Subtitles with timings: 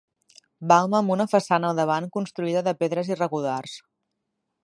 [0.71, 3.79] Balma amb una façana al davant construïda de pedres irregulars.